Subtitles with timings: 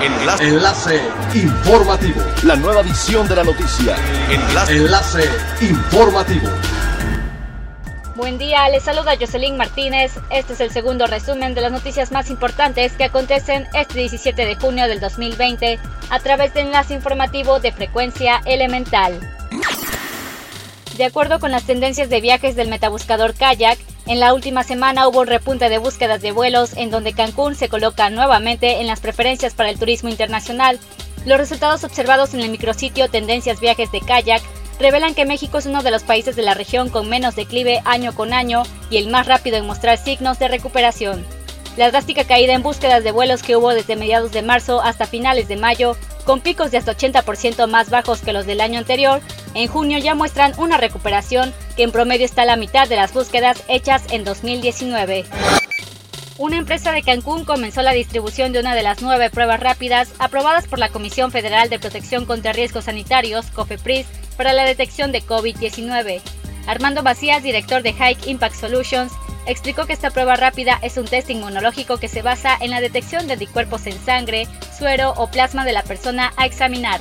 [0.00, 0.44] Enlace.
[0.44, 1.00] Enlace
[1.34, 2.22] informativo.
[2.44, 3.96] La nueva edición de la noticia.
[4.30, 4.76] Enlace.
[4.76, 5.24] Enlace
[5.60, 6.48] informativo.
[8.14, 10.12] Buen día, les saluda Jocelyn Martínez.
[10.30, 14.54] Este es el segundo resumen de las noticias más importantes que acontecen este 17 de
[14.54, 19.18] junio del 2020 a través de enlace informativo de frecuencia elemental.
[20.96, 23.78] De acuerdo con las tendencias de viajes del metabuscador Kayak,
[24.08, 27.68] en la última semana hubo un repunte de búsquedas de vuelos en donde Cancún se
[27.68, 30.80] coloca nuevamente en las preferencias para el turismo internacional.
[31.26, 34.42] Los resultados observados en el micrositio Tendencias Viajes de Kayak
[34.80, 38.14] revelan que México es uno de los países de la región con menos declive año
[38.14, 41.22] con año y el más rápido en mostrar signos de recuperación.
[41.76, 45.48] La drástica caída en búsquedas de vuelos que hubo desde mediados de marzo hasta finales
[45.48, 45.96] de mayo,
[46.28, 49.22] con picos de hasta 80% más bajos que los del año anterior,
[49.54, 53.14] en junio ya muestran una recuperación que en promedio está a la mitad de las
[53.14, 55.24] búsquedas hechas en 2019.
[56.36, 60.68] Una empresa de Cancún comenzó la distribución de una de las nueve pruebas rápidas aprobadas
[60.68, 64.04] por la Comisión Federal de Protección contra Riesgos Sanitarios, COFEPRIS,
[64.36, 66.20] para la detección de COVID-19.
[66.66, 69.12] Armando Macías, director de Hike Impact Solutions,
[69.48, 73.26] explicó que esta prueba rápida es un test inmunológico que se basa en la detección
[73.26, 74.46] de anticuerpos en sangre,
[74.76, 77.00] suero o plasma de la persona a examinar.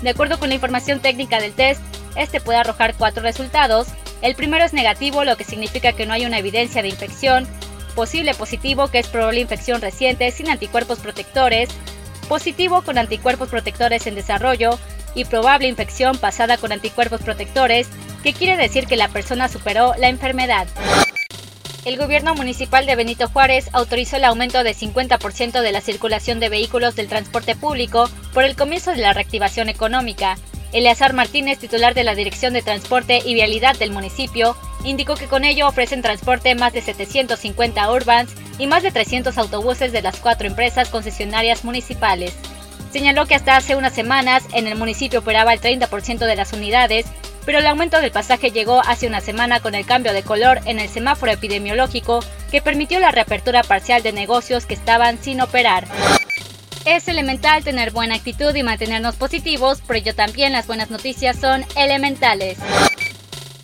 [0.00, 1.82] De acuerdo con la información técnica del test,
[2.16, 3.88] este puede arrojar cuatro resultados.
[4.22, 7.48] El primero es negativo, lo que significa que no hay una evidencia de infección.
[7.96, 11.68] Posible positivo, que es probable infección reciente sin anticuerpos protectores.
[12.28, 14.78] Positivo con anticuerpos protectores en desarrollo.
[15.14, 17.88] Y probable infección pasada con anticuerpos protectores,
[18.22, 20.68] que quiere decir que la persona superó la enfermedad
[21.84, 26.48] el gobierno municipal de Benito Juárez autorizó el aumento de 50% de la circulación de
[26.48, 30.38] vehículos del transporte público por el comienzo de la reactivación económica.
[30.72, 35.44] Eleazar Martínez, titular de la Dirección de Transporte y Vialidad del municipio, indicó que con
[35.44, 40.46] ello ofrecen transporte más de 750 urbans y más de 300 autobuses de las cuatro
[40.46, 42.32] empresas concesionarias municipales.
[42.92, 47.06] Señaló que hasta hace unas semanas en el municipio operaba el 30% de las unidades
[47.44, 50.78] pero el aumento del pasaje llegó hace una semana con el cambio de color en
[50.78, 55.86] el semáforo epidemiológico que permitió la reapertura parcial de negocios que estaban sin operar.
[56.84, 61.64] Es elemental tener buena actitud y mantenernos positivos, pero yo también las buenas noticias son
[61.76, 62.58] elementales.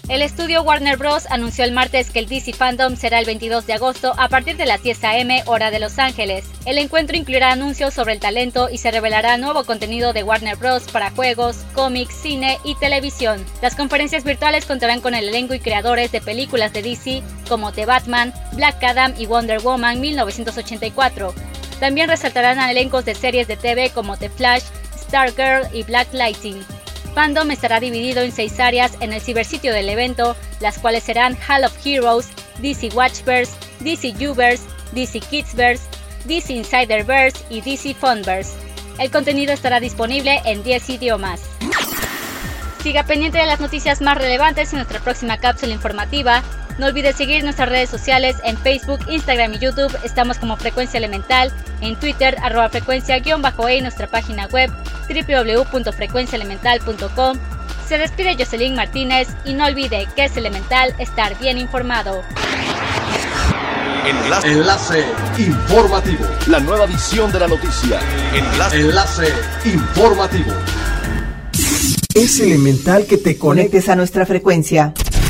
[0.09, 1.27] El estudio Warner Bros.
[1.29, 4.65] anunció el martes que el DC Fandom será el 22 de agosto a partir de
[4.65, 5.43] las 10 a.m.
[5.45, 6.47] hora de Los Ángeles.
[6.65, 10.85] El encuentro incluirá anuncios sobre el talento y se revelará nuevo contenido de Warner Bros.
[10.91, 13.45] para juegos, cómics, cine y televisión.
[13.61, 17.85] Las conferencias virtuales contarán con el elenco y creadores de películas de DC como The
[17.85, 21.35] Batman, Black Adam y Wonder Woman 1984.
[21.81, 24.65] También resaltarán elencos de series de TV como The Flash,
[24.97, 26.65] Stargirl y Black Lightning.
[27.15, 31.65] Fandom estará dividido en seis áreas en el cibersitio del evento, las cuales serán Hall
[31.65, 35.85] of Heroes, DC Watchverse, DC Uverse, DC Kidsverse,
[36.25, 38.53] DC Insiderverse y DC Funverse.
[38.99, 41.43] El contenido estará disponible en 10 idiomas.
[42.83, 46.43] Siga pendiente de las noticias más relevantes en nuestra próxima cápsula informativa
[46.79, 49.95] no olvides seguir nuestras redes sociales en Facebook, Instagram y YouTube.
[50.05, 51.51] Estamos como Frecuencia Elemental,
[51.81, 54.71] en Twitter, arroba frecuencia-e nuestra página web
[55.09, 57.39] www.frecuenciaelemental.com.
[57.87, 62.23] Se despide Jocelyn Martínez y no olvide que es elemental estar bien informado.
[64.07, 64.49] Enlace.
[64.49, 65.05] Enlace
[65.39, 66.25] informativo.
[66.47, 67.99] La nueva edición de la noticia.
[68.35, 68.81] Enlace.
[68.81, 69.33] Enlace
[69.65, 70.53] informativo.
[72.15, 74.93] Es elemental que te conectes a nuestra frecuencia